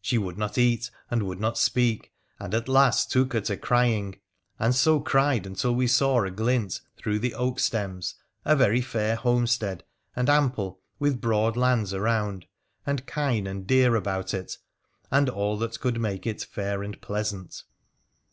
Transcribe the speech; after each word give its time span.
She 0.00 0.16
would 0.16 0.38
not 0.38 0.58
eat 0.58 0.92
ar 1.10 1.18
would 1.18 1.40
not 1.40 1.58
speak, 1.58 2.12
and 2.38 2.54
at 2.54 2.68
last 2.68 3.10
took 3.10 3.32
her 3.32 3.40
to 3.40 3.56
crying, 3.56 4.14
and 4.56 4.76
so 4.76 5.02
eric 5.02 5.44
until 5.44 5.74
we 5.74 5.88
saw, 5.88 6.20
aglint 6.24 6.82
through 6.96 7.18
the 7.18 7.34
oak 7.34 7.58
stems, 7.58 8.14
a 8.44 8.54
very 8.54 8.80
fair 8.80 9.16
horn 9.16 9.46
etead 9.46 9.80
and 10.14 10.30
ample, 10.30 10.78
with 11.00 11.20
broad 11.20 11.56
lands 11.56 11.92
around, 11.92 12.46
and 12.86 13.08
kine 13.08 13.48
and 13.48 13.66
dei 13.66 13.82
about 13.86 14.32
it, 14.34 14.56
and 15.10 15.28
all 15.28 15.58
that 15.58 15.80
could 15.80 16.00
make 16.00 16.28
it 16.28 16.44
fair 16.44 16.84
and 16.84 17.00
pleasant. 17.00 17.64